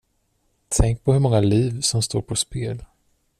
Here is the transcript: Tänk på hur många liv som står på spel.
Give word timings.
Tänk 0.69 1.03
på 1.03 1.13
hur 1.13 1.19
många 1.19 1.39
liv 1.39 1.81
som 1.81 2.01
står 2.01 2.21
på 2.21 2.35
spel. 2.35 2.83